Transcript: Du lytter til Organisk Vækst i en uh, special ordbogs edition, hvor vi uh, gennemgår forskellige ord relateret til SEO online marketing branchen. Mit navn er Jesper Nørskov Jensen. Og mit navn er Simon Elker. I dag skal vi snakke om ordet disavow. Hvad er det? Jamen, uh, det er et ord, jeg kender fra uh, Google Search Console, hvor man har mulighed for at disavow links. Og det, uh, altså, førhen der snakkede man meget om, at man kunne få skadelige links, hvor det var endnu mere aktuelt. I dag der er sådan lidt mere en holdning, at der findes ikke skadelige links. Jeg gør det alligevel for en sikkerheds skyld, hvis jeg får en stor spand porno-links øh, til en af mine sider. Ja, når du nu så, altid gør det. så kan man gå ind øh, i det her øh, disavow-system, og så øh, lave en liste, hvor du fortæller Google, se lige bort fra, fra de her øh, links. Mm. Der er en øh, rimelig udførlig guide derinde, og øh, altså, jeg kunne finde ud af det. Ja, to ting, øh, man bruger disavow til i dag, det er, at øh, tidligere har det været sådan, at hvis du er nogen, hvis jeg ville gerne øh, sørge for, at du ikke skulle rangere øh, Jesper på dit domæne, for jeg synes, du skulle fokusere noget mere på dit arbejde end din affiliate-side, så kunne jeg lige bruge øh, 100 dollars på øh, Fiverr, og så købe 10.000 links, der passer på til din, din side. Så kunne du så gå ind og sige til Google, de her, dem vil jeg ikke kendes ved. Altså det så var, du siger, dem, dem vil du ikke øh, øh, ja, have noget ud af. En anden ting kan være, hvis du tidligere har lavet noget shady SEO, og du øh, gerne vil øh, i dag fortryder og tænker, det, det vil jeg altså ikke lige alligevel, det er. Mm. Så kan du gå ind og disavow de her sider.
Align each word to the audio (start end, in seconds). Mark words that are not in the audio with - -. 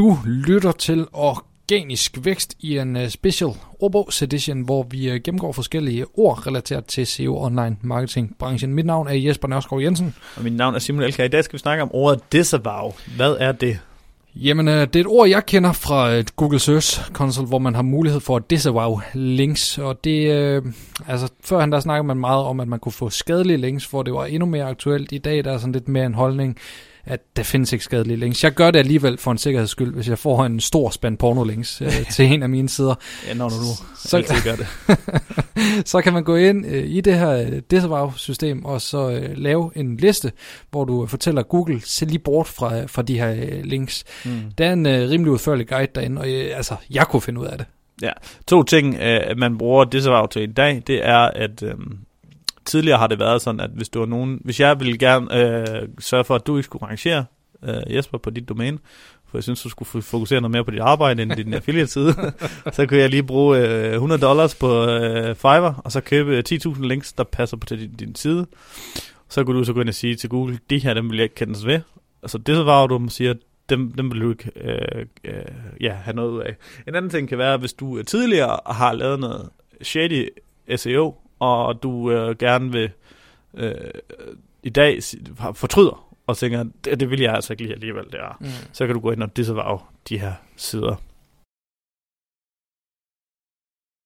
Du 0.00 0.16
lytter 0.24 0.72
til 0.72 1.06
Organisk 1.12 2.18
Vækst 2.24 2.54
i 2.60 2.78
en 2.78 2.96
uh, 2.96 3.08
special 3.08 3.50
ordbogs 3.80 4.22
edition, 4.22 4.60
hvor 4.60 4.86
vi 4.90 5.10
uh, 5.10 5.16
gennemgår 5.24 5.52
forskellige 5.52 6.04
ord 6.14 6.46
relateret 6.46 6.84
til 6.84 7.06
SEO 7.06 7.42
online 7.42 7.76
marketing 7.82 8.36
branchen. 8.38 8.74
Mit 8.74 8.86
navn 8.86 9.08
er 9.08 9.12
Jesper 9.12 9.48
Nørskov 9.48 9.82
Jensen. 9.82 10.14
Og 10.36 10.42
mit 10.42 10.52
navn 10.52 10.74
er 10.74 10.78
Simon 10.78 11.02
Elker. 11.02 11.24
I 11.24 11.28
dag 11.28 11.44
skal 11.44 11.52
vi 11.52 11.58
snakke 11.58 11.82
om 11.82 11.90
ordet 11.92 12.20
disavow. 12.32 12.92
Hvad 13.16 13.36
er 13.40 13.52
det? 13.52 13.78
Jamen, 14.34 14.68
uh, 14.68 14.74
det 14.74 14.96
er 14.96 15.00
et 15.00 15.06
ord, 15.06 15.28
jeg 15.28 15.46
kender 15.46 15.72
fra 15.72 16.18
uh, 16.18 16.24
Google 16.36 16.58
Search 16.58 17.10
Console, 17.12 17.48
hvor 17.48 17.58
man 17.58 17.74
har 17.74 17.82
mulighed 17.82 18.20
for 18.20 18.36
at 18.36 18.50
disavow 18.50 19.00
links. 19.14 19.78
Og 19.78 20.04
det, 20.04 20.58
uh, 20.58 20.72
altså, 21.08 21.28
førhen 21.44 21.72
der 21.72 21.80
snakkede 21.80 22.06
man 22.06 22.18
meget 22.18 22.44
om, 22.44 22.60
at 22.60 22.68
man 22.68 22.78
kunne 22.78 22.92
få 22.92 23.10
skadelige 23.10 23.56
links, 23.56 23.86
hvor 23.86 24.02
det 24.02 24.14
var 24.14 24.24
endnu 24.24 24.46
mere 24.46 24.64
aktuelt. 24.64 25.12
I 25.12 25.18
dag 25.18 25.44
der 25.44 25.52
er 25.52 25.58
sådan 25.58 25.72
lidt 25.72 25.88
mere 25.88 26.06
en 26.06 26.14
holdning, 26.14 26.58
at 27.10 27.20
der 27.36 27.42
findes 27.42 27.72
ikke 27.72 27.84
skadelige 27.84 28.16
links. 28.16 28.44
Jeg 28.44 28.52
gør 28.52 28.70
det 28.70 28.78
alligevel 28.78 29.18
for 29.18 29.30
en 29.30 29.38
sikkerheds 29.38 29.70
skyld, 29.70 29.94
hvis 29.94 30.08
jeg 30.08 30.18
får 30.18 30.44
en 30.44 30.60
stor 30.60 30.90
spand 30.90 31.18
porno-links 31.18 31.84
øh, 31.84 32.06
til 32.14 32.24
en 32.24 32.42
af 32.42 32.48
mine 32.48 32.68
sider. 32.68 32.94
Ja, 33.28 33.34
når 33.34 33.48
du 33.48 33.54
nu 33.54 33.72
så, 33.96 34.16
altid 34.16 34.36
gør 34.44 34.56
det. 34.56 34.66
så 35.90 36.00
kan 36.00 36.12
man 36.12 36.24
gå 36.24 36.36
ind 36.36 36.66
øh, 36.66 36.84
i 36.86 37.00
det 37.00 37.14
her 37.18 37.30
øh, 37.30 37.62
disavow-system, 37.70 38.64
og 38.64 38.80
så 38.80 39.10
øh, 39.10 39.36
lave 39.36 39.70
en 39.74 39.96
liste, 39.96 40.32
hvor 40.70 40.84
du 40.84 41.06
fortæller 41.06 41.42
Google, 41.42 41.80
se 41.84 42.04
lige 42.06 42.18
bort 42.18 42.46
fra, 42.46 42.84
fra 42.86 43.02
de 43.02 43.18
her 43.18 43.30
øh, 43.30 43.64
links. 43.64 44.04
Mm. 44.24 44.30
Der 44.58 44.66
er 44.66 44.72
en 44.72 44.86
øh, 44.86 45.10
rimelig 45.10 45.32
udførlig 45.32 45.68
guide 45.68 45.92
derinde, 45.94 46.20
og 46.20 46.28
øh, 46.28 46.56
altså, 46.56 46.74
jeg 46.90 47.06
kunne 47.06 47.22
finde 47.22 47.40
ud 47.40 47.46
af 47.46 47.58
det. 47.58 47.66
Ja, 48.02 48.12
to 48.46 48.62
ting, 48.62 48.94
øh, 48.94 49.38
man 49.38 49.58
bruger 49.58 49.84
disavow 49.84 50.26
til 50.26 50.42
i 50.42 50.52
dag, 50.52 50.82
det 50.86 51.06
er, 51.06 51.18
at 51.18 51.62
øh, 51.62 51.74
tidligere 52.70 52.98
har 52.98 53.06
det 53.06 53.18
været 53.18 53.42
sådan, 53.42 53.60
at 53.60 53.70
hvis 53.74 53.88
du 53.88 54.02
er 54.02 54.06
nogen, 54.06 54.40
hvis 54.44 54.60
jeg 54.60 54.80
ville 54.80 54.98
gerne 54.98 55.36
øh, 55.36 55.88
sørge 55.98 56.24
for, 56.24 56.34
at 56.34 56.46
du 56.46 56.56
ikke 56.56 56.64
skulle 56.64 56.86
rangere 56.86 57.24
øh, 57.64 57.94
Jesper 57.94 58.18
på 58.18 58.30
dit 58.30 58.48
domæne, 58.48 58.78
for 59.30 59.38
jeg 59.38 59.42
synes, 59.42 59.62
du 59.62 59.68
skulle 59.68 60.02
fokusere 60.02 60.40
noget 60.40 60.50
mere 60.50 60.64
på 60.64 60.70
dit 60.70 60.80
arbejde 60.80 61.22
end 61.22 61.32
din 61.32 61.54
affiliate-side, 61.60 62.14
så 62.72 62.86
kunne 62.86 63.00
jeg 63.00 63.10
lige 63.10 63.22
bruge 63.22 63.58
øh, 63.58 63.92
100 63.92 64.20
dollars 64.20 64.54
på 64.54 64.86
øh, 64.86 65.34
Fiverr, 65.34 65.80
og 65.84 65.92
så 65.92 66.00
købe 66.00 66.42
10.000 66.48 66.86
links, 66.86 67.12
der 67.12 67.24
passer 67.24 67.56
på 67.56 67.66
til 67.66 67.80
din, 67.80 67.92
din 67.92 68.14
side. 68.14 68.46
Så 69.28 69.44
kunne 69.44 69.58
du 69.58 69.64
så 69.64 69.72
gå 69.72 69.80
ind 69.80 69.88
og 69.88 69.94
sige 69.94 70.14
til 70.14 70.28
Google, 70.28 70.58
de 70.70 70.78
her, 70.78 70.94
dem 70.94 71.10
vil 71.10 71.16
jeg 71.16 71.24
ikke 71.24 71.34
kendes 71.34 71.66
ved. 71.66 71.80
Altså 72.22 72.38
det 72.38 72.56
så 72.56 72.62
var, 72.62 72.86
du 72.86 73.08
siger, 73.08 73.34
dem, 73.68 73.92
dem 73.92 74.12
vil 74.12 74.20
du 74.20 74.30
ikke 74.30 74.50
øh, 74.56 75.06
øh, 75.24 75.42
ja, 75.80 75.92
have 75.92 76.16
noget 76.16 76.30
ud 76.30 76.40
af. 76.40 76.56
En 76.88 76.94
anden 76.94 77.10
ting 77.10 77.28
kan 77.28 77.38
være, 77.38 77.56
hvis 77.56 77.72
du 77.72 78.02
tidligere 78.02 78.58
har 78.66 78.92
lavet 78.92 79.20
noget 79.20 79.48
shady 79.82 80.28
SEO, 80.76 81.14
og 81.40 81.82
du 81.82 82.10
øh, 82.10 82.36
gerne 82.36 82.72
vil 82.72 82.90
øh, 83.54 83.74
i 84.62 84.70
dag 84.70 84.98
fortryder 85.54 86.14
og 86.26 86.36
tænker, 86.36 86.64
det, 86.84 87.00
det 87.00 87.10
vil 87.10 87.20
jeg 87.20 87.34
altså 87.34 87.52
ikke 87.52 87.62
lige 87.62 87.72
alligevel, 87.72 88.04
det 88.04 88.20
er. 88.20 88.36
Mm. 88.40 88.46
Så 88.72 88.86
kan 88.86 88.94
du 88.94 89.00
gå 89.00 89.10
ind 89.10 89.22
og 89.22 89.36
disavow 89.36 89.78
de 90.08 90.18
her 90.18 90.32
sider. 90.56 90.96